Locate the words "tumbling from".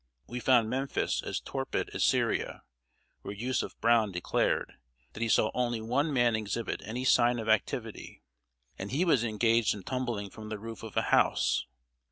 9.83-10.49